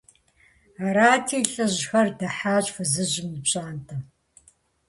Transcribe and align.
Арати, 0.85 1.39
лӀыжьхэр 1.53 2.07
дыхьащ 2.17 2.65
фызыжьым 2.75 3.29
и 3.37 3.39
пщӀантӀэм. 3.43 4.01